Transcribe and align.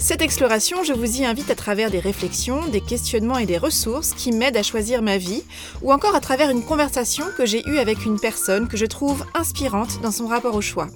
Cette 0.00 0.22
exploration, 0.22 0.84
je 0.84 0.92
vous 0.92 1.20
y 1.20 1.24
invite 1.24 1.50
à 1.50 1.56
travers 1.56 1.90
des 1.90 1.98
réflexions, 1.98 2.64
des 2.68 2.80
questionnements 2.80 3.36
et 3.38 3.46
des 3.46 3.58
ressources 3.58 4.12
qui 4.12 4.30
m'aident 4.30 4.56
à 4.56 4.62
choisir 4.62 5.02
ma 5.02 5.18
vie, 5.18 5.42
ou 5.82 5.92
encore 5.92 6.14
à 6.14 6.20
travers 6.20 6.50
une 6.50 6.62
conversation 6.62 7.24
que 7.36 7.44
j'ai 7.44 7.68
eue 7.68 7.78
avec 7.78 8.06
une 8.06 8.20
personne 8.20 8.68
que 8.68 8.76
je 8.76 8.86
trouve 8.86 9.24
inspirante 9.34 10.00
dans 10.00 10.12
son 10.12 10.28
rapport 10.28 10.54
au 10.54 10.60
choix. 10.60 10.86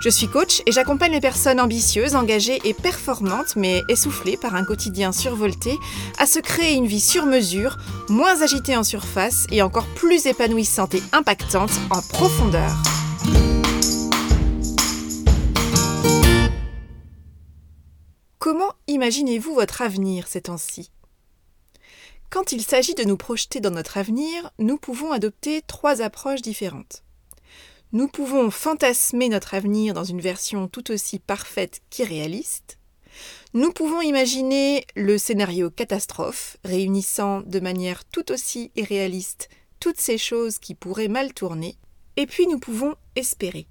Je 0.00 0.08
suis 0.08 0.28
coach 0.28 0.62
et 0.66 0.72
j'accompagne 0.72 1.12
les 1.12 1.20
personnes 1.20 1.58
ambitieuses, 1.58 2.14
engagées 2.14 2.60
et 2.64 2.74
performantes, 2.74 3.56
mais 3.56 3.82
essoufflées 3.88 4.36
par 4.36 4.54
un 4.54 4.64
quotidien 4.64 5.10
survolté, 5.10 5.76
à 6.18 6.26
se 6.26 6.38
créer 6.38 6.74
une 6.74 6.86
vie 6.86 7.00
sur 7.00 7.26
mesure, 7.26 7.76
moins 8.08 8.40
agitée 8.40 8.76
en 8.76 8.84
surface 8.84 9.46
et 9.50 9.62
encore 9.62 9.86
plus 9.96 10.26
épanouissante 10.26 10.94
et 10.94 11.02
impactante 11.12 11.72
en 11.90 12.00
profondeur. 12.02 12.72
Imaginez-vous 18.98 19.54
votre 19.54 19.82
avenir 19.82 20.26
ces 20.26 20.40
temps-ci? 20.40 20.90
Quand 22.30 22.50
il 22.50 22.62
s'agit 22.62 22.96
de 22.96 23.04
nous 23.04 23.16
projeter 23.16 23.60
dans 23.60 23.70
notre 23.70 23.96
avenir, 23.96 24.50
nous 24.58 24.76
pouvons 24.76 25.12
adopter 25.12 25.62
trois 25.62 26.02
approches 26.02 26.42
différentes. 26.42 27.04
Nous 27.92 28.08
pouvons 28.08 28.50
fantasmer 28.50 29.28
notre 29.28 29.54
avenir 29.54 29.94
dans 29.94 30.02
une 30.02 30.20
version 30.20 30.66
tout 30.66 30.90
aussi 30.90 31.20
parfaite 31.20 31.80
qu'irréaliste. 31.90 32.78
Nous 33.54 33.70
pouvons 33.70 34.00
imaginer 34.00 34.84
le 34.96 35.16
scénario 35.16 35.70
catastrophe, 35.70 36.56
réunissant 36.64 37.42
de 37.42 37.60
manière 37.60 38.04
tout 38.04 38.32
aussi 38.32 38.72
irréaliste 38.74 39.48
toutes 39.78 40.00
ces 40.00 40.18
choses 40.18 40.58
qui 40.58 40.74
pourraient 40.74 41.06
mal 41.06 41.32
tourner. 41.32 41.76
Et 42.16 42.26
puis 42.26 42.48
nous 42.48 42.58
pouvons 42.58 42.96
espérer 43.14 43.68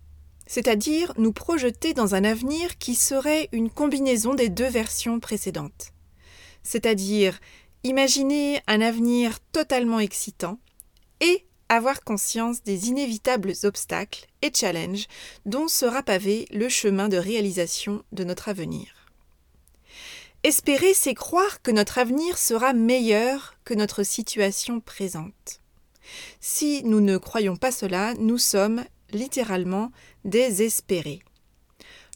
c'est-à-dire 0.47 1.13
nous 1.17 1.33
projeter 1.33 1.93
dans 1.93 2.15
un 2.15 2.23
avenir 2.23 2.77
qui 2.77 2.95
serait 2.95 3.49
une 3.51 3.69
combinaison 3.69 4.33
des 4.33 4.49
deux 4.49 4.67
versions 4.67 5.19
précédentes. 5.19 5.91
C'est-à-dire 6.63 7.39
imaginer 7.83 8.61
un 8.67 8.81
avenir 8.81 9.39
totalement 9.51 9.99
excitant 9.99 10.59
et 11.21 11.45
avoir 11.69 12.03
conscience 12.03 12.63
des 12.63 12.87
inévitables 12.87 13.53
obstacles 13.63 14.25
et 14.41 14.51
challenges 14.53 15.07
dont 15.45 15.67
sera 15.67 16.01
pavé 16.01 16.47
le 16.51 16.69
chemin 16.69 17.09
de 17.09 17.17
réalisation 17.17 18.03
de 18.11 18.23
notre 18.23 18.49
avenir. 18.49 18.93
Espérer, 20.43 20.93
c'est 20.93 21.13
croire 21.13 21.61
que 21.61 21.71
notre 21.71 21.97
avenir 21.97 22.37
sera 22.37 22.71
meilleur 22.71 23.55
que 23.65 23.73
notre 23.73 24.03
situation 24.03 24.79
présente. 24.79 25.59
Si 26.39 26.83
nous 26.85 27.01
ne 27.01 27.17
croyons 27.17 27.57
pas 27.57 27.71
cela, 27.71 28.13
nous 28.15 28.37
sommes 28.37 28.85
littéralement 29.11 29.91
désespérés. 30.27 31.21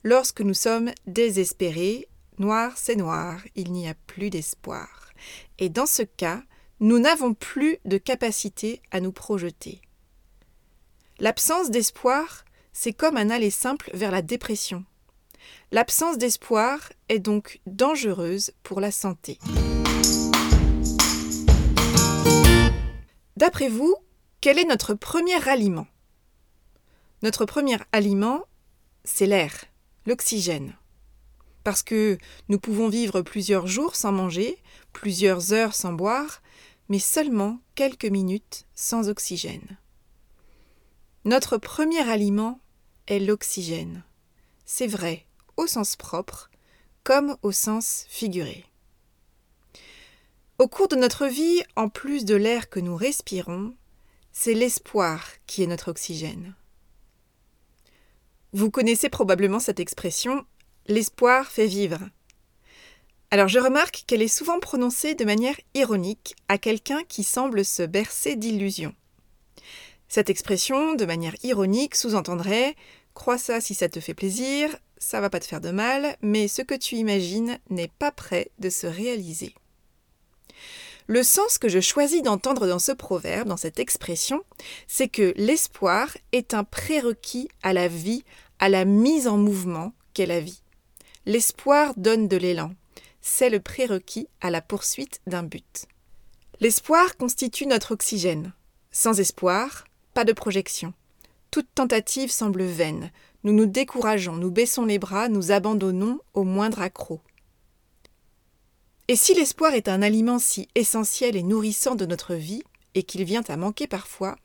Lorsque 0.03 0.41
nous 0.41 0.53
sommes 0.53 0.91
désespérés, 1.07 2.07
noir 2.37 2.73
c'est 2.75 2.95
noir, 2.95 3.41
il 3.55 3.71
n'y 3.71 3.87
a 3.87 3.95
plus 4.05 4.29
d'espoir. 4.29 5.09
Et 5.57 5.69
dans 5.69 5.85
ce 5.85 6.03
cas, 6.03 6.43
nous 6.79 6.99
n'avons 6.99 7.33
plus 7.33 7.77
de 7.85 7.97
capacité 7.97 8.81
à 8.91 8.99
nous 8.99 9.11
projeter. 9.11 9.81
L'absence 11.19 11.69
d'espoir, 11.69 12.43
c'est 12.73 12.93
comme 12.93 13.17
un 13.17 13.29
aller 13.29 13.51
simple 13.51 13.89
vers 13.93 14.11
la 14.11 14.21
dépression. 14.21 14.83
L'absence 15.71 16.17
d'espoir 16.17 16.91
est 17.09 17.19
donc 17.19 17.61
dangereuse 17.65 18.51
pour 18.63 18.81
la 18.81 18.91
santé. 18.91 19.39
D'après 23.37 23.69
vous, 23.69 23.95
quel 24.41 24.59
est 24.59 24.65
notre 24.65 24.95
premier 24.95 25.47
aliment? 25.47 25.87
Notre 27.23 27.45
premier 27.45 27.77
aliment, 27.91 28.45
c'est 29.03 29.27
l'air, 29.27 29.65
l'oxygène. 30.05 30.75
Parce 31.63 31.83
que 31.83 32.17
nous 32.49 32.59
pouvons 32.59 32.89
vivre 32.89 33.21
plusieurs 33.21 33.67
jours 33.67 33.95
sans 33.95 34.11
manger, 34.11 34.57
plusieurs 34.93 35.53
heures 35.53 35.75
sans 35.75 35.93
boire, 35.93 36.41
mais 36.89 36.99
seulement 36.99 37.59
quelques 37.75 38.05
minutes 38.05 38.65
sans 38.73 39.09
oxygène. 39.09 39.77
Notre 41.23 41.57
premier 41.57 42.01
aliment 42.09 42.59
est 43.07 43.19
l'oxygène. 43.19 44.03
C'est 44.65 44.87
vrai, 44.87 45.27
au 45.57 45.67
sens 45.67 45.95
propre, 45.95 46.49
comme 47.03 47.37
au 47.43 47.51
sens 47.51 48.05
figuré. 48.09 48.65
Au 50.57 50.67
cours 50.67 50.87
de 50.87 50.95
notre 50.95 51.27
vie, 51.27 51.61
en 51.75 51.89
plus 51.89 52.25
de 52.25 52.35
l'air 52.35 52.69
que 52.69 52.79
nous 52.79 52.95
respirons, 52.95 53.75
c'est 54.31 54.53
l'espoir 54.53 55.23
qui 55.45 55.63
est 55.63 55.67
notre 55.67 55.89
oxygène. 55.91 56.55
Vous 58.53 58.69
connaissez 58.69 59.07
probablement 59.07 59.59
cette 59.59 59.79
expression 59.79 60.45
l'espoir 60.87 61.47
fait 61.47 61.67
vivre. 61.67 61.99
Alors 63.29 63.47
je 63.47 63.59
remarque 63.59 64.03
qu'elle 64.07 64.21
est 64.21 64.27
souvent 64.27 64.59
prononcée 64.59 65.15
de 65.15 65.23
manière 65.23 65.55
ironique 65.73 66.35
à 66.49 66.57
quelqu'un 66.57 67.01
qui 67.07 67.23
semble 67.23 67.63
se 67.63 67.83
bercer 67.83 68.35
d'illusions. 68.35 68.93
Cette 70.09 70.29
expression, 70.29 70.95
de 70.95 71.05
manière 71.05 71.35
ironique, 71.43 71.95
sous-entendrait 71.95 72.75
Crois 73.13 73.37
ça 73.37 73.61
si 73.61 73.73
ça 73.73 73.87
te 73.87 74.01
fait 74.01 74.13
plaisir, 74.13 74.75
ça 74.97 75.21
va 75.21 75.29
pas 75.29 75.39
te 75.39 75.45
faire 75.45 75.61
de 75.61 75.71
mal, 75.71 76.17
mais 76.21 76.49
ce 76.49 76.61
que 76.61 76.75
tu 76.75 76.95
imagines 76.95 77.57
n'est 77.69 77.87
pas 77.99 78.11
prêt 78.11 78.51
de 78.59 78.69
se 78.69 78.87
réaliser. 78.87 79.55
Le 81.07 81.23
sens 81.23 81.57
que 81.57 81.69
je 81.69 81.79
choisis 81.79 82.21
d'entendre 82.21 82.67
dans 82.67 82.79
ce 82.79 82.91
proverbe, 82.91 83.47
dans 83.47 83.57
cette 83.57 83.79
expression, 83.79 84.43
c'est 84.87 85.07
que 85.07 85.33
l'espoir 85.35 86.15
est 86.31 86.53
un 86.53 86.63
prérequis 86.63 87.49
à 87.63 87.73
la 87.73 87.87
vie, 87.87 88.23
à 88.59 88.69
la 88.69 88.85
mise 88.85 89.27
en 89.27 89.37
mouvement 89.37 89.93
qu'est 90.13 90.25
la 90.25 90.39
vie. 90.39 90.61
L'espoir 91.25 91.93
donne 91.97 92.27
de 92.27 92.37
l'élan. 92.37 92.73
C'est 93.21 93.49
le 93.49 93.59
prérequis 93.59 94.27
à 94.41 94.49
la 94.49 94.61
poursuite 94.61 95.21
d'un 95.27 95.43
but. 95.43 95.85
L'espoir 96.59 97.17
constitue 97.17 97.67
notre 97.67 97.93
oxygène. 97.93 98.53
Sans 98.91 99.19
espoir, 99.19 99.85
pas 100.13 100.23
de 100.23 100.33
projection. 100.33 100.93
Toute 101.49 101.67
tentative 101.73 102.31
semble 102.31 102.63
vaine. 102.63 103.11
Nous 103.43 103.53
nous 103.53 103.65
décourageons, 103.65 104.35
nous 104.35 104.51
baissons 104.51 104.85
les 104.85 104.99
bras, 104.99 105.27
nous 105.27 105.51
abandonnons 105.51 106.19
au 106.33 106.43
moindre 106.43 106.81
accroc. 106.81 107.21
Et 109.11 109.17
si 109.17 109.33
l'espoir 109.33 109.73
est 109.73 109.89
un 109.89 110.01
aliment 110.01 110.39
si 110.39 110.69
essentiel 110.73 111.35
et 111.35 111.43
nourrissant 111.43 111.95
de 111.95 112.05
notre 112.05 112.33
vie, 112.33 112.63
et 112.95 113.03
qu'il 113.03 113.25
vient 113.25 113.43
à 113.49 113.57
manquer 113.57 113.85
parfois, 113.85 114.37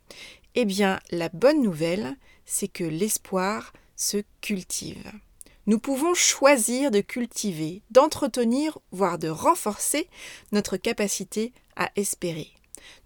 eh 0.57 0.65
bien 0.65 0.99
la 1.13 1.29
bonne 1.29 1.63
nouvelle, 1.63 2.17
c'est 2.47 2.67
que 2.67 2.83
l'espoir 2.83 3.73
se 3.95 4.25
cultive. 4.41 5.13
Nous 5.69 5.79
pouvons 5.79 6.15
choisir 6.15 6.91
de 6.91 7.01
cultiver, 7.01 7.83
d'entretenir, 7.93 8.81
voire 8.91 9.19
de 9.19 9.29
renforcer 9.29 10.09
notre 10.51 10.77
capacité 10.77 11.53
à 11.77 11.93
espérer. 11.95 12.49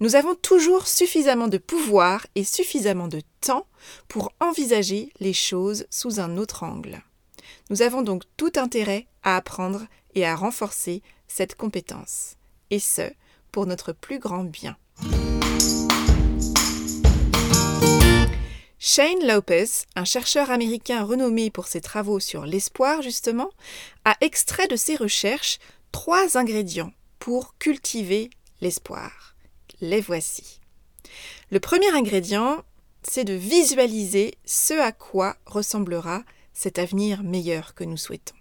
Nous 0.00 0.14
avons 0.14 0.36
toujours 0.36 0.86
suffisamment 0.86 1.48
de 1.48 1.58
pouvoir 1.58 2.26
et 2.36 2.44
suffisamment 2.44 3.08
de 3.08 3.20
temps 3.42 3.66
pour 4.08 4.32
envisager 4.40 5.12
les 5.20 5.34
choses 5.34 5.84
sous 5.90 6.20
un 6.20 6.38
autre 6.38 6.62
angle. 6.62 7.02
Nous 7.68 7.82
avons 7.82 8.00
donc 8.00 8.22
tout 8.38 8.52
intérêt 8.56 9.08
à 9.22 9.36
apprendre 9.36 9.82
et 10.14 10.24
à 10.24 10.34
renforcer 10.34 11.02
cette 11.30 11.54
compétence, 11.54 12.36
et 12.70 12.80
ce, 12.80 13.10
pour 13.52 13.66
notre 13.66 13.92
plus 13.92 14.18
grand 14.18 14.44
bien. 14.44 14.76
Shane 18.78 19.26
Lopez, 19.26 19.66
un 19.94 20.04
chercheur 20.04 20.50
américain 20.50 21.04
renommé 21.04 21.50
pour 21.50 21.68
ses 21.68 21.80
travaux 21.80 22.18
sur 22.18 22.46
l'espoir 22.46 23.02
justement, 23.02 23.50
a 24.04 24.16
extrait 24.20 24.66
de 24.66 24.76
ses 24.76 24.96
recherches 24.96 25.58
trois 25.92 26.36
ingrédients 26.36 26.92
pour 27.18 27.56
cultiver 27.58 28.30
l'espoir. 28.60 29.36
Les 29.80 30.00
voici. 30.00 30.60
Le 31.50 31.60
premier 31.60 31.90
ingrédient, 31.94 32.64
c'est 33.02 33.24
de 33.24 33.34
visualiser 33.34 34.34
ce 34.44 34.74
à 34.74 34.92
quoi 34.92 35.36
ressemblera 35.46 36.22
cet 36.52 36.78
avenir 36.78 37.22
meilleur 37.22 37.74
que 37.74 37.84
nous 37.84 37.96
souhaitons. 37.96 38.39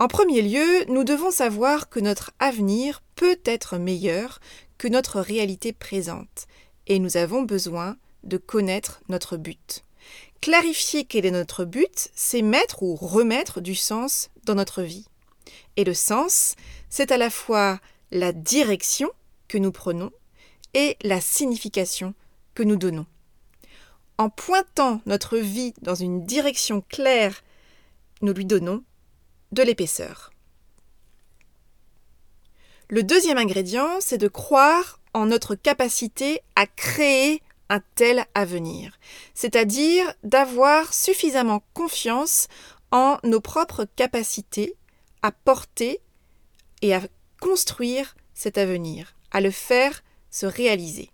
En 0.00 0.08
premier 0.08 0.42
lieu, 0.42 0.84
nous 0.88 1.04
devons 1.04 1.30
savoir 1.30 1.88
que 1.88 2.00
notre 2.00 2.32
avenir 2.40 3.02
peut 3.14 3.38
être 3.44 3.78
meilleur 3.78 4.40
que 4.76 4.88
notre 4.88 5.20
réalité 5.20 5.72
présente, 5.72 6.46
et 6.88 6.98
nous 6.98 7.16
avons 7.16 7.42
besoin 7.42 7.96
de 8.24 8.36
connaître 8.36 9.02
notre 9.08 9.36
but. 9.36 9.84
Clarifier 10.40 11.04
quel 11.04 11.24
est 11.26 11.30
notre 11.30 11.64
but, 11.64 12.10
c'est 12.14 12.42
mettre 12.42 12.82
ou 12.82 12.96
remettre 12.96 13.60
du 13.60 13.76
sens 13.76 14.30
dans 14.44 14.56
notre 14.56 14.82
vie. 14.82 15.06
Et 15.76 15.84
le 15.84 15.94
sens, 15.94 16.56
c'est 16.90 17.12
à 17.12 17.16
la 17.16 17.30
fois 17.30 17.80
la 18.10 18.32
direction 18.32 19.10
que 19.46 19.58
nous 19.58 19.72
prenons 19.72 20.10
et 20.74 20.96
la 21.02 21.20
signification 21.20 22.14
que 22.54 22.62
nous 22.62 22.76
donnons. 22.76 23.06
en 24.18 24.28
pointant 24.28 25.00
notre 25.06 25.38
vie 25.38 25.72
dans 25.82 25.94
une 25.94 26.24
direction 26.24 26.82
claire, 26.88 27.42
nous 28.22 28.32
lui 28.32 28.44
donnons 28.44 28.84
de 29.54 29.62
l'épaisseur. 29.62 30.32
Le 32.90 33.02
deuxième 33.02 33.38
ingrédient, 33.38 34.00
c'est 34.00 34.18
de 34.18 34.28
croire 34.28 35.00
en 35.14 35.26
notre 35.26 35.54
capacité 35.54 36.40
à 36.56 36.66
créer 36.66 37.40
un 37.70 37.80
tel 37.94 38.26
avenir, 38.34 38.98
c'est-à-dire 39.32 40.12
d'avoir 40.22 40.92
suffisamment 40.92 41.62
confiance 41.72 42.48
en 42.90 43.18
nos 43.24 43.40
propres 43.40 43.86
capacités 43.96 44.74
à 45.22 45.32
porter 45.32 46.00
et 46.82 46.94
à 46.94 47.00
construire 47.40 48.14
cet 48.34 48.58
avenir, 48.58 49.14
à 49.30 49.40
le 49.40 49.50
faire 49.50 50.04
se 50.30 50.46
réaliser. 50.46 51.10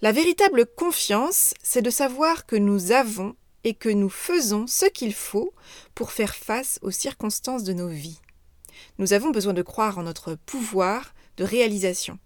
La 0.00 0.10
véritable 0.10 0.66
confiance, 0.66 1.54
c'est 1.62 1.82
de 1.82 1.90
savoir 1.90 2.46
que 2.46 2.56
nous 2.56 2.90
avons 2.90 3.36
et 3.64 3.74
que 3.74 3.88
nous 3.88 4.08
faisons 4.08 4.66
ce 4.66 4.86
qu'il 4.86 5.14
faut 5.14 5.52
pour 5.94 6.12
faire 6.12 6.34
face 6.34 6.78
aux 6.82 6.90
circonstances 6.90 7.64
de 7.64 7.72
nos 7.72 7.88
vies. 7.88 8.20
Nous 8.98 9.12
avons 9.12 9.30
besoin 9.30 9.52
de 9.52 9.62
croire 9.62 9.98
en 9.98 10.02
notre 10.02 10.34
pouvoir 10.34 11.14
de 11.36 11.44
réalisation. 11.44 12.18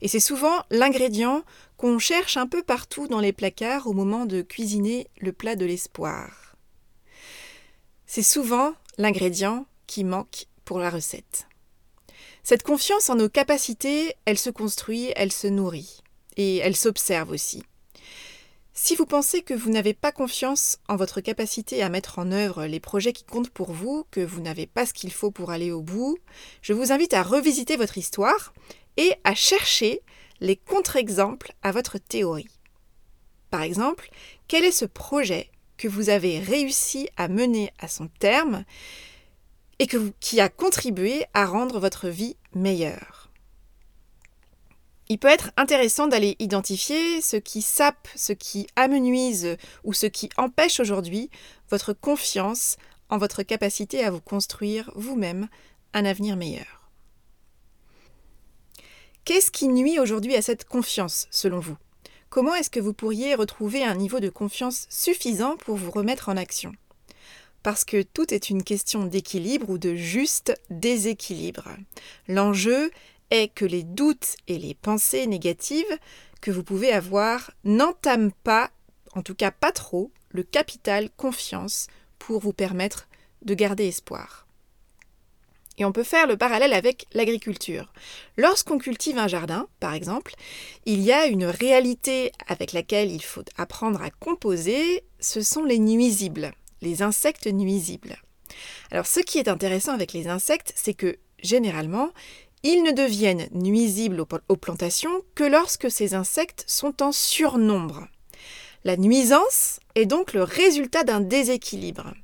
Et 0.00 0.08
c'est 0.08 0.20
souvent 0.20 0.64
l'ingrédient 0.70 1.44
qu'on 1.76 1.98
cherche 1.98 2.36
un 2.36 2.46
peu 2.46 2.62
partout 2.62 3.08
dans 3.08 3.20
les 3.20 3.32
placards 3.32 3.86
au 3.86 3.92
moment 3.92 4.26
de 4.26 4.42
cuisiner 4.42 5.06
le 5.20 5.32
plat 5.32 5.56
de 5.56 5.64
l'espoir. 5.64 6.56
C'est 8.06 8.22
souvent 8.22 8.74
l'ingrédient 8.98 9.66
qui 9.86 10.04
manque 10.04 10.46
pour 10.64 10.78
la 10.78 10.90
recette. 10.90 11.46
Cette 12.42 12.62
confiance 12.62 13.08
en 13.10 13.16
nos 13.16 13.28
capacités, 13.28 14.14
elle 14.24 14.38
se 14.38 14.50
construit, 14.50 15.12
elle 15.16 15.32
se 15.32 15.46
nourrit, 15.46 16.02
et 16.36 16.56
elle 16.58 16.76
s'observe 16.76 17.30
aussi. 17.30 17.62
Si 18.72 18.94
vous 18.94 19.06
pensez 19.06 19.42
que 19.42 19.52
vous 19.52 19.70
n'avez 19.70 19.94
pas 19.94 20.12
confiance 20.12 20.78
en 20.88 20.96
votre 20.96 21.20
capacité 21.20 21.82
à 21.82 21.88
mettre 21.88 22.18
en 22.18 22.30
œuvre 22.30 22.66
les 22.66 22.80
projets 22.80 23.12
qui 23.12 23.24
comptent 23.24 23.50
pour 23.50 23.72
vous, 23.72 24.06
que 24.10 24.20
vous 24.20 24.40
n'avez 24.40 24.66
pas 24.66 24.86
ce 24.86 24.94
qu'il 24.94 25.12
faut 25.12 25.32
pour 25.32 25.50
aller 25.50 25.72
au 25.72 25.82
bout, 25.82 26.18
je 26.62 26.72
vous 26.72 26.92
invite 26.92 27.12
à 27.12 27.22
revisiter 27.22 27.76
votre 27.76 27.98
histoire 27.98 28.52
et 28.96 29.12
à 29.24 29.34
chercher 29.34 30.02
les 30.40 30.56
contre-exemples 30.56 31.52
à 31.62 31.72
votre 31.72 31.98
théorie. 31.98 32.48
Par 33.50 33.62
exemple, 33.62 34.08
quel 34.46 34.64
est 34.64 34.70
ce 34.70 34.84
projet 34.84 35.50
que 35.76 35.88
vous 35.88 36.08
avez 36.08 36.38
réussi 36.38 37.08
à 37.16 37.26
mener 37.26 37.72
à 37.80 37.88
son 37.88 38.06
terme 38.06 38.64
et 39.80 39.88
qui 40.20 40.40
a 40.40 40.48
contribué 40.48 41.24
à 41.34 41.44
rendre 41.44 41.80
votre 41.80 42.08
vie 42.08 42.36
meilleure? 42.54 43.19
Il 45.10 45.18
peut 45.18 45.28
être 45.28 45.50
intéressant 45.56 46.06
d'aller 46.06 46.36
identifier 46.38 47.20
ce 47.20 47.36
qui 47.36 47.62
sape, 47.62 48.08
ce 48.14 48.32
qui 48.32 48.68
amenuise 48.76 49.56
ou 49.82 49.92
ce 49.92 50.06
qui 50.06 50.30
empêche 50.36 50.78
aujourd'hui 50.78 51.30
votre 51.68 51.92
confiance 51.92 52.76
en 53.08 53.18
votre 53.18 53.42
capacité 53.42 54.04
à 54.04 54.12
vous 54.12 54.20
construire 54.20 54.92
vous-même 54.94 55.48
un 55.94 56.04
avenir 56.04 56.36
meilleur. 56.36 56.88
Qu'est-ce 59.24 59.50
qui 59.50 59.66
nuit 59.66 59.98
aujourd'hui 59.98 60.36
à 60.36 60.42
cette 60.42 60.64
confiance, 60.64 61.26
selon 61.32 61.58
vous? 61.58 61.76
Comment 62.28 62.54
est-ce 62.54 62.70
que 62.70 62.78
vous 62.78 62.94
pourriez 62.94 63.34
retrouver 63.34 63.82
un 63.82 63.96
niveau 63.96 64.20
de 64.20 64.28
confiance 64.28 64.86
suffisant 64.90 65.56
pour 65.56 65.74
vous 65.74 65.90
remettre 65.90 66.28
en 66.28 66.36
action? 66.36 66.72
Parce 67.64 67.84
que 67.84 68.02
tout 68.02 68.32
est 68.32 68.48
une 68.48 68.62
question 68.62 69.06
d'équilibre 69.06 69.70
ou 69.70 69.78
de 69.78 69.96
juste 69.96 70.54
déséquilibre. 70.70 71.68
L'enjeu 72.28 72.92
est 73.30 73.48
que 73.48 73.64
les 73.64 73.82
doutes 73.82 74.36
et 74.48 74.58
les 74.58 74.74
pensées 74.74 75.26
négatives 75.26 75.98
que 76.40 76.50
vous 76.50 76.64
pouvez 76.64 76.92
avoir 76.92 77.50
n'entament 77.64 78.32
pas, 78.44 78.70
en 79.14 79.22
tout 79.22 79.34
cas 79.34 79.50
pas 79.50 79.72
trop, 79.72 80.10
le 80.30 80.42
capital 80.42 81.10
confiance 81.10 81.88
pour 82.18 82.40
vous 82.40 82.52
permettre 82.52 83.08
de 83.42 83.54
garder 83.54 83.88
espoir. 83.88 84.46
Et 85.78 85.84
on 85.84 85.92
peut 85.92 86.04
faire 86.04 86.26
le 86.26 86.36
parallèle 86.36 86.74
avec 86.74 87.06
l'agriculture. 87.14 87.90
Lorsqu'on 88.36 88.76
cultive 88.76 89.16
un 89.16 89.28
jardin, 89.28 89.66
par 89.80 89.94
exemple, 89.94 90.34
il 90.84 91.00
y 91.00 91.10
a 91.10 91.26
une 91.26 91.46
réalité 91.46 92.32
avec 92.48 92.74
laquelle 92.74 93.10
il 93.10 93.22
faut 93.22 93.44
apprendre 93.56 94.02
à 94.02 94.10
composer, 94.10 95.04
ce 95.20 95.40
sont 95.40 95.64
les 95.64 95.78
nuisibles, 95.78 96.52
les 96.82 97.00
insectes 97.02 97.46
nuisibles. 97.46 98.16
Alors 98.90 99.06
ce 99.06 99.20
qui 99.20 99.38
est 99.38 99.48
intéressant 99.48 99.94
avec 99.94 100.12
les 100.12 100.28
insectes, 100.28 100.74
c'est 100.76 100.92
que 100.92 101.16
généralement, 101.42 102.10
ils 102.62 102.82
ne 102.82 102.92
deviennent 102.92 103.48
nuisibles 103.52 104.24
aux 104.48 104.56
plantations 104.56 105.22
que 105.34 105.44
lorsque 105.44 105.90
ces 105.90 106.14
insectes 106.14 106.64
sont 106.66 107.02
en 107.02 107.12
surnombre. 107.12 108.08
La 108.84 108.96
nuisance 108.96 109.80
est 109.94 110.06
donc 110.06 110.32
le 110.32 110.42
résultat 110.42 111.04
d'un 111.04 111.20
déséquilibre, 111.20 112.14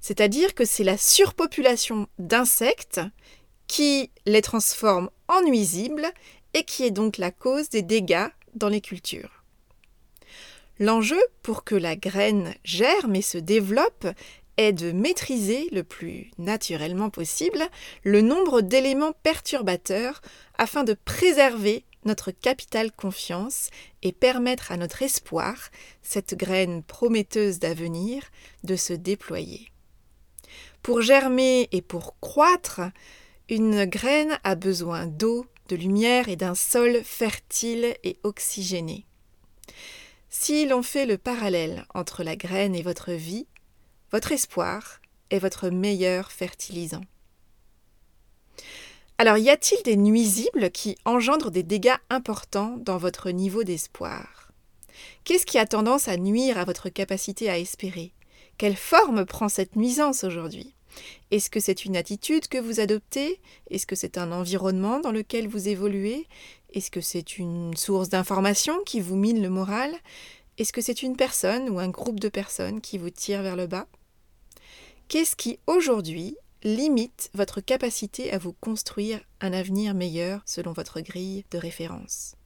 c'est-à-dire 0.00 0.54
que 0.54 0.64
c'est 0.64 0.84
la 0.84 0.96
surpopulation 0.96 2.08
d'insectes 2.18 3.00
qui 3.66 4.10
les 4.26 4.42
transforme 4.42 5.10
en 5.28 5.42
nuisibles 5.42 6.06
et 6.54 6.64
qui 6.64 6.84
est 6.84 6.90
donc 6.90 7.18
la 7.18 7.30
cause 7.30 7.68
des 7.68 7.82
dégâts 7.82 8.28
dans 8.54 8.68
les 8.68 8.80
cultures. 8.80 9.44
L'enjeu 10.80 11.20
pour 11.42 11.62
que 11.62 11.74
la 11.74 11.94
graine 11.94 12.54
germe 12.64 13.14
et 13.14 13.22
se 13.22 13.38
développe 13.38 14.08
est 14.60 14.72
de 14.74 14.92
maîtriser 14.92 15.68
le 15.72 15.82
plus 15.82 16.30
naturellement 16.36 17.08
possible 17.08 17.62
le 18.04 18.20
nombre 18.20 18.60
d'éléments 18.60 19.14
perturbateurs 19.22 20.20
afin 20.58 20.84
de 20.84 20.92
préserver 20.92 21.84
notre 22.04 22.30
capital 22.30 22.92
confiance 22.92 23.70
et 24.02 24.12
permettre 24.12 24.70
à 24.70 24.76
notre 24.76 25.02
espoir, 25.02 25.70
cette 26.02 26.34
graine 26.34 26.82
prometteuse 26.82 27.58
d'avenir, 27.58 28.22
de 28.64 28.76
se 28.76 28.92
déployer. 28.92 29.68
Pour 30.82 31.00
germer 31.00 31.68
et 31.72 31.82
pour 31.82 32.18
croître, 32.20 32.80
une 33.48 33.84
graine 33.84 34.38
a 34.44 34.54
besoin 34.54 35.06
d'eau, 35.06 35.46
de 35.68 35.76
lumière 35.76 36.28
et 36.28 36.36
d'un 36.36 36.54
sol 36.54 37.00
fertile 37.02 37.94
et 38.04 38.18
oxygéné. 38.24 39.06
Si 40.28 40.66
l'on 40.66 40.82
fait 40.82 41.06
le 41.06 41.18
parallèle 41.18 41.84
entre 41.94 42.22
la 42.22 42.36
graine 42.36 42.74
et 42.74 42.82
votre 42.82 43.12
vie, 43.12 43.46
votre 44.12 44.32
espoir 44.32 45.00
est 45.30 45.38
votre 45.38 45.68
meilleur 45.68 46.32
fertilisant. 46.32 47.02
Alors 49.18 49.36
y 49.36 49.50
a-t-il 49.50 49.82
des 49.82 49.96
nuisibles 49.96 50.70
qui 50.70 50.96
engendrent 51.04 51.50
des 51.50 51.62
dégâts 51.62 51.98
importants 52.08 52.76
dans 52.78 52.96
votre 52.96 53.30
niveau 53.30 53.64
d'espoir? 53.64 54.50
Qu'est-ce 55.24 55.46
qui 55.46 55.58
a 55.58 55.66
tendance 55.66 56.08
à 56.08 56.16
nuire 56.16 56.58
à 56.58 56.64
votre 56.64 56.88
capacité 56.88 57.50
à 57.50 57.58
espérer? 57.58 58.12
Quelle 58.58 58.76
forme 58.76 59.24
prend 59.24 59.48
cette 59.48 59.76
nuisance 59.76 60.24
aujourd'hui? 60.24 60.74
Est-ce 61.30 61.50
que 61.50 61.60
c'est 61.60 61.84
une 61.84 61.96
attitude 61.96 62.48
que 62.48 62.58
vous 62.58 62.80
adoptez? 62.80 63.40
Est-ce 63.70 63.86
que 63.86 63.94
c'est 63.94 64.18
un 64.18 64.32
environnement 64.32 65.00
dans 65.00 65.12
lequel 65.12 65.48
vous 65.48 65.68
évoluez? 65.68 66.26
Est-ce 66.72 66.90
que 66.90 67.00
c'est 67.00 67.38
une 67.38 67.76
source 67.76 68.08
d'information 68.08 68.82
qui 68.84 69.00
vous 69.00 69.16
mine 69.16 69.42
le 69.42 69.50
moral? 69.50 69.94
Est-ce 70.58 70.72
que 70.72 70.80
c'est 70.80 71.02
une 71.02 71.16
personne 71.16 71.70
ou 71.70 71.78
un 71.78 71.88
groupe 71.88 72.20
de 72.20 72.28
personnes 72.28 72.80
qui 72.80 72.98
vous 72.98 73.10
tire 73.10 73.42
vers 73.42 73.56
le 73.56 73.66
bas? 73.66 73.86
Qu'est-ce 75.10 75.34
qui 75.34 75.58
aujourd'hui 75.66 76.36
limite 76.62 77.30
votre 77.34 77.60
capacité 77.60 78.32
à 78.32 78.38
vous 78.38 78.52
construire 78.52 79.18
un 79.40 79.52
avenir 79.52 79.92
meilleur 79.92 80.40
selon 80.46 80.72
votre 80.72 81.00
grille 81.00 81.44
de 81.50 81.58
référence? 81.58 82.36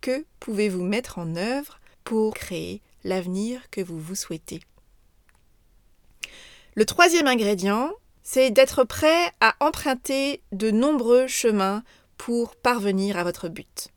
Que 0.00 0.24
pouvez-vous 0.38 0.84
mettre 0.84 1.18
en 1.18 1.34
œuvre 1.34 1.80
pour 2.04 2.34
créer 2.34 2.82
l'avenir 3.02 3.68
que 3.72 3.80
vous 3.80 3.98
vous 3.98 4.14
souhaitez? 4.14 4.60
Le 6.76 6.86
troisième 6.86 7.26
ingrédient, 7.26 7.90
c'est 8.22 8.52
d'être 8.52 8.84
prêt 8.84 9.32
à 9.40 9.56
emprunter 9.58 10.40
de 10.52 10.70
nombreux 10.70 11.26
chemins 11.26 11.82
pour 12.16 12.54
parvenir 12.54 13.16
à 13.16 13.24
votre 13.24 13.48
but. 13.48 13.88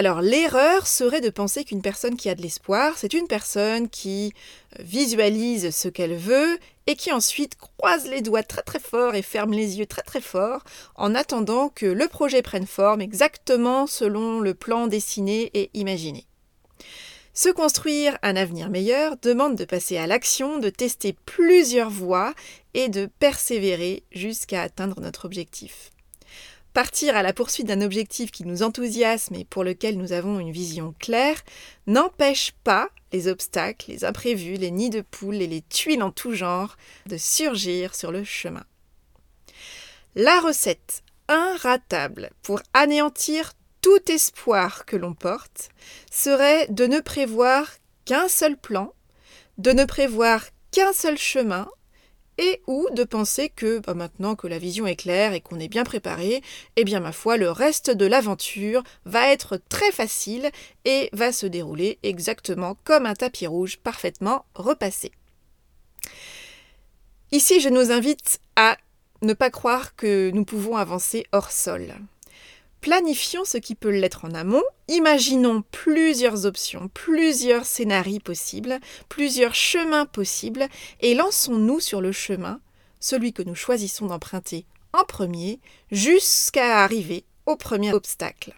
Alors 0.00 0.22
l'erreur 0.22 0.86
serait 0.86 1.20
de 1.20 1.28
penser 1.28 1.62
qu'une 1.62 1.82
personne 1.82 2.16
qui 2.16 2.30
a 2.30 2.34
de 2.34 2.40
l'espoir, 2.40 2.94
c'est 2.96 3.12
une 3.12 3.26
personne 3.26 3.90
qui 3.90 4.32
euh, 4.78 4.82
visualise 4.82 5.76
ce 5.76 5.88
qu'elle 5.88 6.16
veut 6.16 6.58
et 6.86 6.96
qui 6.96 7.12
ensuite 7.12 7.56
croise 7.56 8.08
les 8.08 8.22
doigts 8.22 8.42
très 8.42 8.62
très 8.62 8.78
fort 8.78 9.14
et 9.14 9.20
ferme 9.20 9.52
les 9.52 9.78
yeux 9.78 9.84
très 9.84 10.00
très 10.00 10.22
fort 10.22 10.64
en 10.94 11.14
attendant 11.14 11.68
que 11.68 11.84
le 11.84 12.08
projet 12.08 12.40
prenne 12.40 12.66
forme 12.66 13.02
exactement 13.02 13.86
selon 13.86 14.40
le 14.40 14.54
plan 14.54 14.86
dessiné 14.86 15.50
et 15.52 15.68
imaginé. 15.74 16.24
Se 17.34 17.50
construire 17.50 18.16
un 18.22 18.36
avenir 18.36 18.70
meilleur 18.70 19.18
demande 19.20 19.54
de 19.54 19.66
passer 19.66 19.98
à 19.98 20.06
l'action, 20.06 20.60
de 20.60 20.70
tester 20.70 21.14
plusieurs 21.26 21.90
voies 21.90 22.32
et 22.72 22.88
de 22.88 23.04
persévérer 23.18 24.04
jusqu'à 24.12 24.62
atteindre 24.62 24.98
notre 25.02 25.26
objectif. 25.26 25.90
Partir 26.72 27.16
à 27.16 27.22
la 27.22 27.32
poursuite 27.32 27.66
d'un 27.66 27.82
objectif 27.82 28.30
qui 28.30 28.44
nous 28.44 28.62
enthousiasme 28.62 29.34
et 29.34 29.44
pour 29.44 29.64
lequel 29.64 29.98
nous 29.98 30.12
avons 30.12 30.38
une 30.38 30.52
vision 30.52 30.94
claire 31.00 31.42
n'empêche 31.88 32.52
pas 32.62 32.90
les 33.12 33.26
obstacles, 33.26 33.90
les 33.90 34.04
imprévus, 34.04 34.54
les 34.54 34.70
nids 34.70 34.90
de 34.90 35.00
poules 35.00 35.42
et 35.42 35.48
les 35.48 35.62
tuiles 35.62 36.02
en 36.02 36.12
tout 36.12 36.32
genre 36.32 36.76
de 37.06 37.16
surgir 37.16 37.94
sur 37.96 38.12
le 38.12 38.22
chemin. 38.22 38.64
La 40.14 40.40
recette 40.40 41.02
inratable 41.28 42.30
pour 42.42 42.60
anéantir 42.72 43.52
tout 43.80 44.10
espoir 44.10 44.84
que 44.84 44.96
l'on 44.96 45.14
porte 45.14 45.70
serait 46.10 46.66
de 46.68 46.86
ne 46.86 47.00
prévoir 47.00 47.72
qu'un 48.04 48.28
seul 48.28 48.56
plan, 48.56 48.92
de 49.58 49.72
ne 49.72 49.84
prévoir 49.84 50.44
qu'un 50.70 50.92
seul 50.92 51.18
chemin, 51.18 51.68
et 52.40 52.62
ou 52.66 52.88
de 52.92 53.04
penser 53.04 53.50
que 53.50 53.78
bah, 53.80 53.94
maintenant 53.94 54.34
que 54.34 54.48
la 54.48 54.58
vision 54.58 54.86
est 54.86 54.96
claire 54.96 55.34
et 55.34 55.40
qu'on 55.40 55.60
est 55.60 55.68
bien 55.68 55.84
préparé, 55.84 56.42
eh 56.76 56.84
bien 56.84 56.98
ma 56.98 57.12
foi, 57.12 57.36
le 57.36 57.50
reste 57.50 57.90
de 57.90 58.06
l'aventure 58.06 58.82
va 59.04 59.28
être 59.30 59.60
très 59.68 59.92
facile 59.92 60.50
et 60.84 61.10
va 61.12 61.32
se 61.32 61.46
dérouler 61.46 61.98
exactement 62.02 62.76
comme 62.82 63.06
un 63.06 63.14
tapis 63.14 63.46
rouge 63.46 63.76
parfaitement 63.78 64.46
repassé. 64.54 65.12
Ici, 67.30 67.60
je 67.60 67.68
nous 67.68 67.92
invite 67.92 68.40
à 68.56 68.76
ne 69.22 69.34
pas 69.34 69.50
croire 69.50 69.94
que 69.94 70.30
nous 70.32 70.44
pouvons 70.44 70.76
avancer 70.76 71.26
hors 71.32 71.52
sol. 71.52 71.94
Planifions 72.80 73.44
ce 73.44 73.58
qui 73.58 73.74
peut 73.74 73.90
l'être 73.90 74.24
en 74.24 74.32
amont, 74.32 74.62
imaginons 74.88 75.62
plusieurs 75.70 76.46
options, 76.46 76.88
plusieurs 76.94 77.66
scénarios 77.66 78.20
possibles, 78.20 78.80
plusieurs 79.10 79.54
chemins 79.54 80.06
possibles, 80.06 80.66
et 81.00 81.14
lançons-nous 81.14 81.80
sur 81.80 82.00
le 82.00 82.12
chemin, 82.12 82.58
celui 82.98 83.34
que 83.34 83.42
nous 83.42 83.54
choisissons 83.54 84.06
d'emprunter 84.06 84.64
en 84.92 85.04
premier, 85.04 85.60
jusqu'à 85.92 86.82
arriver 86.82 87.24
au 87.46 87.56
premier 87.56 87.92
obstacle. 87.92 88.54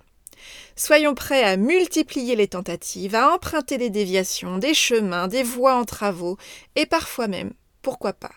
Soyons 0.76 1.14
prêts 1.14 1.42
à 1.42 1.56
multiplier 1.56 2.36
les 2.36 2.48
tentatives, 2.48 3.14
à 3.14 3.34
emprunter 3.34 3.76
des 3.76 3.90
déviations, 3.90 4.58
des 4.58 4.72
chemins, 4.72 5.28
des 5.28 5.42
voies 5.42 5.74
en 5.74 5.84
travaux, 5.84 6.38
et 6.76 6.86
parfois 6.86 7.28
même, 7.28 7.52
pourquoi 7.82 8.12
pas, 8.12 8.32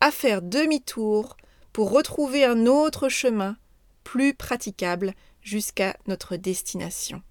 à 0.00 0.10
faire 0.10 0.42
demi-tour 0.42 1.36
pour 1.72 1.90
retrouver 1.90 2.44
un 2.44 2.66
autre 2.66 3.08
chemin 3.08 3.56
plus 4.04 4.34
praticable 4.34 5.14
jusqu'à 5.42 5.96
notre 6.06 6.36
destination. 6.36 7.22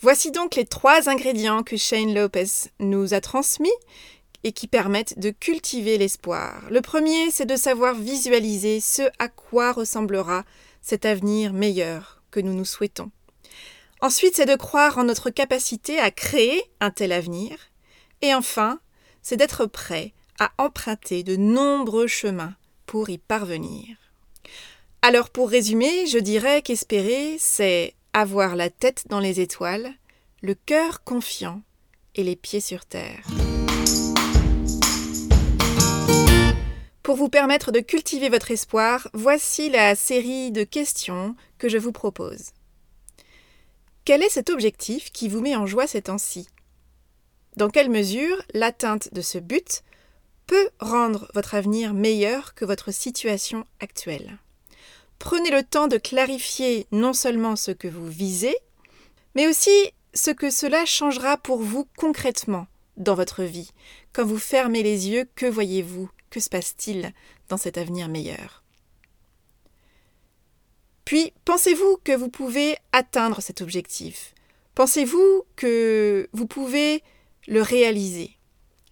Voici 0.00 0.32
donc 0.32 0.56
les 0.56 0.64
trois 0.64 1.08
ingrédients 1.08 1.62
que 1.62 1.76
Shane 1.76 2.12
Lopez 2.12 2.70
nous 2.80 3.14
a 3.14 3.20
transmis 3.20 3.70
et 4.44 4.52
qui 4.52 4.66
permettent 4.66 5.18
de 5.18 5.30
cultiver 5.30 5.96
l'espoir. 5.96 6.64
Le 6.70 6.80
premier, 6.80 7.30
c'est 7.30 7.46
de 7.46 7.54
savoir 7.54 7.94
visualiser 7.94 8.80
ce 8.80 9.02
à 9.20 9.28
quoi 9.28 9.72
ressemblera 9.72 10.44
cet 10.80 11.06
avenir 11.06 11.52
meilleur 11.52 12.22
que 12.32 12.40
nous 12.40 12.52
nous 12.52 12.64
souhaitons. 12.64 13.12
Ensuite, 14.00 14.34
c'est 14.34 14.46
de 14.46 14.56
croire 14.56 14.98
en 14.98 15.04
notre 15.04 15.30
capacité 15.30 16.00
à 16.00 16.10
créer 16.10 16.64
un 16.80 16.90
tel 16.90 17.12
avenir. 17.12 17.56
Et 18.20 18.34
enfin, 18.34 18.80
c'est 19.22 19.36
d'être 19.36 19.66
prêt 19.66 20.12
à 20.40 20.50
emprunter 20.58 21.22
de 21.22 21.36
nombreux 21.36 22.08
chemins 22.08 22.54
pour 22.86 23.10
y 23.10 23.18
parvenir. 23.18 24.01
Alors 25.04 25.30
pour 25.30 25.50
résumer, 25.50 26.06
je 26.06 26.18
dirais 26.18 26.62
qu'espérer, 26.62 27.34
c'est 27.40 27.94
avoir 28.12 28.54
la 28.54 28.70
tête 28.70 29.02
dans 29.08 29.18
les 29.18 29.40
étoiles, 29.40 29.92
le 30.42 30.54
cœur 30.54 31.02
confiant 31.02 31.60
et 32.14 32.22
les 32.22 32.36
pieds 32.36 32.60
sur 32.60 32.86
terre. 32.86 33.26
Pour 37.02 37.16
vous 37.16 37.28
permettre 37.28 37.72
de 37.72 37.80
cultiver 37.80 38.28
votre 38.28 38.52
espoir, 38.52 39.08
voici 39.12 39.70
la 39.70 39.96
série 39.96 40.52
de 40.52 40.62
questions 40.62 41.34
que 41.58 41.68
je 41.68 41.78
vous 41.78 41.90
propose. 41.90 42.52
Quel 44.04 44.22
est 44.22 44.28
cet 44.28 44.50
objectif 44.50 45.10
qui 45.10 45.28
vous 45.28 45.40
met 45.40 45.56
en 45.56 45.66
joie 45.66 45.88
ces 45.88 46.02
temps-ci? 46.02 46.46
Dans 47.56 47.70
quelle 47.70 47.90
mesure 47.90 48.40
l'atteinte 48.54 49.12
de 49.12 49.20
ce 49.20 49.38
but 49.38 49.82
peut 50.46 50.70
rendre 50.78 51.28
votre 51.34 51.56
avenir 51.56 51.92
meilleur 51.92 52.54
que 52.54 52.64
votre 52.64 52.92
situation 52.92 53.66
actuelle? 53.80 54.38
Prenez 55.22 55.50
le 55.50 55.62
temps 55.62 55.86
de 55.86 55.98
clarifier 55.98 56.88
non 56.90 57.12
seulement 57.12 57.54
ce 57.54 57.70
que 57.70 57.86
vous 57.86 58.08
visez, 58.08 58.56
mais 59.36 59.46
aussi 59.46 59.70
ce 60.14 60.32
que 60.32 60.50
cela 60.50 60.84
changera 60.84 61.36
pour 61.36 61.62
vous 61.62 61.86
concrètement 61.96 62.66
dans 62.96 63.14
votre 63.14 63.44
vie. 63.44 63.70
Quand 64.12 64.24
vous 64.24 64.40
fermez 64.40 64.82
les 64.82 65.08
yeux, 65.08 65.28
que 65.36 65.46
voyez-vous? 65.46 66.10
Que 66.28 66.40
se 66.40 66.48
passe-t-il 66.48 67.12
dans 67.48 67.56
cet 67.56 67.78
avenir 67.78 68.08
meilleur? 68.08 68.64
Puis, 71.04 71.32
pensez-vous 71.44 71.98
que 72.02 72.16
vous 72.16 72.28
pouvez 72.28 72.76
atteindre 72.90 73.40
cet 73.40 73.60
objectif? 73.60 74.34
Pensez-vous 74.74 75.44
que 75.54 76.28
vous 76.32 76.48
pouvez 76.48 77.00
le 77.46 77.62
réaliser? 77.62 78.32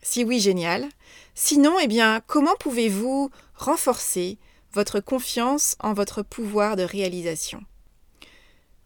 Si 0.01 0.23
oui, 0.23 0.39
génial. 0.39 0.89
Sinon, 1.35 1.81
eh 1.81 1.89
bien, 1.89 2.21
comment 2.29 2.55
pouvez-vous 2.61 3.31
renforcer 3.57 4.39
votre 4.73 5.01
confiance 5.01 5.77
en 5.81 5.93
votre 5.93 6.23
pouvoir 6.23 6.77
de 6.77 6.83
réalisation. 6.83 7.63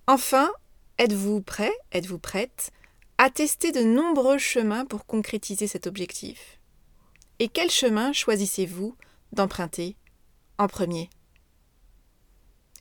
Enfin, 0.06 0.50
êtes-vous 0.98 1.40
prêt, 1.40 1.72
êtes-vous 1.92 2.18
prête 2.18 2.70
à 3.18 3.30
tester 3.30 3.72
de 3.72 3.80
nombreux 3.80 4.38
chemins 4.38 4.84
pour 4.84 5.06
concrétiser 5.06 5.66
cet 5.66 5.86
objectif? 5.86 6.58
Et 7.38 7.48
quel 7.48 7.70
chemin 7.70 8.12
choisissez-vous 8.12 8.96
d'emprunter 9.32 9.96
en 10.58 10.68
premier? 10.68 11.10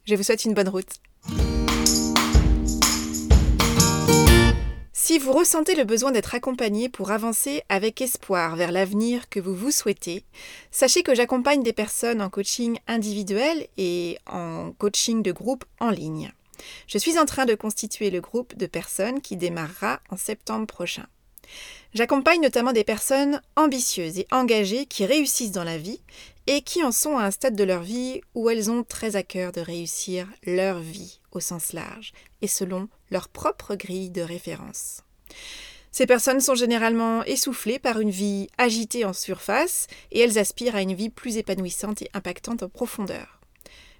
Je 0.05 0.15
vous 0.15 0.24
souhaite 0.24 0.45
une 0.45 0.53
bonne 0.53 0.69
route. 0.69 1.00
Si 5.05 5.19
vous 5.19 5.33
ressentez 5.33 5.75
le 5.75 5.83
besoin 5.83 6.12
d'être 6.12 6.33
accompagné 6.33 6.88
pour 6.88 7.12
avancer 7.12 7.62
avec 7.67 8.00
espoir 8.00 8.55
vers 8.55 8.72
l'avenir 8.72 9.27
que 9.27 9.41
vous 9.41 9.53
vous 9.53 9.69
souhaitez, 9.69 10.24
sachez 10.72 11.03
que 11.03 11.13
j'accompagne 11.13 11.62
des 11.62 11.74
personnes 11.74 12.22
en 12.22 12.29
coaching 12.29 12.79
individuel 12.88 13.67
et 13.75 14.17
en 14.27 14.72
coaching 14.72 15.22
de 15.22 15.33
groupe 15.33 15.65
en 15.81 15.89
ligne. 15.89 16.31
Je 16.88 16.98
suis 16.98 17.19
en 17.19 17.25
train 17.25 17.43
de 17.43 17.53
constituer 17.53 18.12
le 18.12 18.22
groupe 18.22 18.55
de 18.55 18.65
personnes 18.65 19.19
qui 19.19 19.36
démarrera 19.36 20.00
en 20.10 20.15
septembre 20.15 20.67
prochain. 20.67 21.05
J'accompagne 21.93 22.41
notamment 22.41 22.72
des 22.72 22.86
personnes 22.86 23.41
ambitieuses 23.57 24.19
et 24.19 24.27
engagées 24.31 24.86
qui 24.86 25.05
réussissent 25.05 25.51
dans 25.51 25.65
la 25.65 25.77
vie 25.77 26.00
et 26.48 26.62
qui 26.62 26.81
en 26.81 26.93
sont 26.93 27.17
à 27.17 27.25
un 27.25 27.31
stade 27.31 27.57
de 27.57 27.63
leur 27.65 27.83
vie 27.83 28.22
où 28.36 28.50
elles 28.50 28.72
ont 28.72 28.83
très 28.83 29.17
à 29.17 29.24
cœur 29.24 29.51
de 29.51 29.60
réussir 29.60 30.27
leur 30.45 30.79
vie 30.79 31.19
au 31.31 31.41
sens 31.41 31.74
large 31.74 32.13
et 32.41 32.48
selon 32.48 32.88
leur 33.13 33.29
propre 33.29 33.75
grille 33.75 34.10
de 34.10 34.22
référence. 34.22 35.01
Ces 35.91 36.08
personnes 36.08 36.41
sont 36.41 36.55
généralement 36.55 37.24
essoufflées 37.24 37.77
par 37.77 38.00
une 38.00 38.10
vie 38.10 38.48
agitée 38.58 39.05
en 39.05 39.13
surface 39.13 39.88
et 40.12 40.20
elles 40.20 40.39
aspirent 40.39 40.75
à 40.75 40.82
une 40.82 40.96
vie 40.96 41.12
plus 41.12 41.38
épanouissante 41.38 42.01
et 42.01 42.10
impactante 42.13 42.63
en 42.63 42.70
profondeur. 42.70 43.39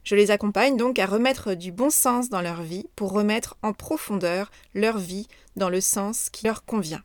Je 0.04 0.16
les 0.16 0.32
accompagne 0.32 0.76
donc 0.76 0.98
à 0.98 1.06
remettre 1.06 1.54
du 1.54 1.72
bon 1.72 1.92
sens 1.92 2.30
dans 2.30 2.42
leur 2.42 2.64
vie 2.64 2.88
pour 2.96 3.14
remettre 3.14 3.56
en 3.62 3.72
profondeur 3.72 4.52
leur 4.74 4.98
vie 4.98 5.28
dans 5.56 5.70
le 5.70 5.80
sens 5.80 6.30
qui 6.32 6.46
leur 6.46 6.66
convient. 6.66 7.04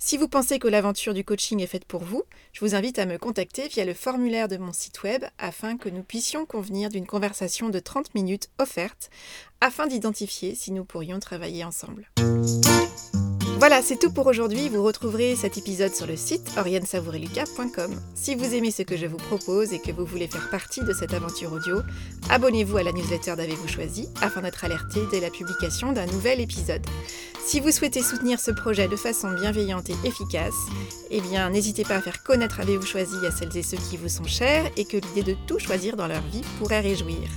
Si 0.00 0.16
vous 0.16 0.28
pensez 0.28 0.60
que 0.60 0.68
l'aventure 0.68 1.12
du 1.12 1.24
coaching 1.24 1.60
est 1.60 1.66
faite 1.66 1.84
pour 1.84 2.04
vous, 2.04 2.22
je 2.52 2.60
vous 2.60 2.76
invite 2.76 3.00
à 3.00 3.06
me 3.06 3.18
contacter 3.18 3.66
via 3.66 3.84
le 3.84 3.94
formulaire 3.94 4.46
de 4.46 4.56
mon 4.56 4.72
site 4.72 5.02
web 5.02 5.24
afin 5.38 5.76
que 5.76 5.88
nous 5.88 6.04
puissions 6.04 6.46
convenir 6.46 6.88
d'une 6.88 7.06
conversation 7.06 7.68
de 7.68 7.80
30 7.80 8.14
minutes 8.14 8.48
offerte 8.58 9.10
afin 9.60 9.88
d'identifier 9.88 10.54
si 10.54 10.70
nous 10.70 10.84
pourrions 10.84 11.18
travailler 11.18 11.64
ensemble. 11.64 12.08
Voilà, 13.58 13.82
c'est 13.82 13.96
tout 13.96 14.12
pour 14.12 14.28
aujourd'hui. 14.28 14.68
Vous 14.68 14.84
retrouverez 14.84 15.34
cet 15.34 15.58
épisode 15.58 15.92
sur 15.92 16.06
le 16.06 16.16
site 16.16 16.48
oriensavoureluca.com. 16.56 17.90
Si 18.14 18.36
vous 18.36 18.54
aimez 18.54 18.70
ce 18.70 18.82
que 18.82 18.96
je 18.96 19.06
vous 19.06 19.16
propose 19.16 19.72
et 19.72 19.80
que 19.80 19.90
vous 19.90 20.04
voulez 20.04 20.28
faire 20.28 20.48
partie 20.48 20.80
de 20.82 20.92
cette 20.92 21.12
aventure 21.12 21.52
audio, 21.52 21.80
abonnez-vous 22.30 22.76
à 22.76 22.84
la 22.84 22.92
newsletter 22.92 23.34
d'Avez-vous 23.34 23.66
choisi 23.66 24.08
afin 24.22 24.42
d'être 24.42 24.64
alerté 24.64 25.00
dès 25.10 25.18
la 25.18 25.30
publication 25.30 25.90
d'un 25.90 26.06
nouvel 26.06 26.40
épisode. 26.40 26.86
Si 27.44 27.58
vous 27.58 27.72
souhaitez 27.72 28.00
soutenir 28.00 28.38
ce 28.38 28.52
projet 28.52 28.86
de 28.86 28.94
façon 28.94 29.32
bienveillante 29.32 29.90
et 29.90 29.96
efficace, 30.06 30.54
eh 31.10 31.20
bien 31.20 31.50
n'hésitez 31.50 31.82
pas 31.82 31.96
à 31.96 32.00
faire 32.00 32.22
connaître 32.22 32.60
Avez-vous 32.60 32.86
choisi 32.86 33.26
à 33.26 33.32
celles 33.32 33.56
et 33.56 33.64
ceux 33.64 33.78
qui 33.90 33.96
vous 33.96 34.08
sont 34.08 34.22
chers 34.22 34.70
et 34.76 34.84
que 34.84 34.98
l'idée 34.98 35.32
de 35.32 35.36
tout 35.48 35.58
choisir 35.58 35.96
dans 35.96 36.06
leur 36.06 36.22
vie 36.22 36.44
pourrait 36.60 36.80
réjouir. 36.80 37.28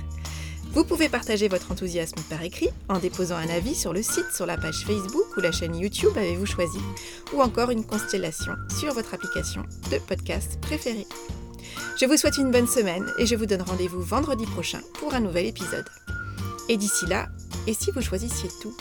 Vous 0.74 0.84
pouvez 0.84 1.10
partager 1.10 1.48
votre 1.48 1.70
enthousiasme 1.70 2.22
par 2.30 2.42
écrit 2.42 2.70
en 2.88 2.98
déposant 2.98 3.36
un 3.36 3.48
avis 3.50 3.74
sur 3.74 3.92
le 3.92 4.02
site, 4.02 4.32
sur 4.34 4.46
la 4.46 4.56
page 4.56 4.84
Facebook 4.86 5.36
ou 5.36 5.40
la 5.40 5.52
chaîne 5.52 5.76
YouTube 5.76 6.16
Avez-vous 6.16 6.46
choisi, 6.46 6.78
ou 7.34 7.42
encore 7.42 7.70
une 7.70 7.84
constellation 7.84 8.54
sur 8.80 8.94
votre 8.94 9.12
application 9.12 9.64
de 9.90 9.98
podcast 9.98 10.58
préférée. 10.62 11.06
Je 12.00 12.06
vous 12.06 12.16
souhaite 12.16 12.38
une 12.38 12.50
bonne 12.50 12.66
semaine 12.66 13.06
et 13.18 13.26
je 13.26 13.36
vous 13.36 13.44
donne 13.44 13.60
rendez-vous 13.60 14.00
vendredi 14.00 14.46
prochain 14.46 14.80
pour 14.94 15.12
un 15.12 15.20
nouvel 15.20 15.44
épisode. 15.44 15.88
Et 16.70 16.78
d'ici 16.78 17.04
là, 17.04 17.28
et 17.66 17.74
si 17.74 17.90
vous 17.90 18.00
choisissiez 18.00 18.48
tout? 18.62 18.74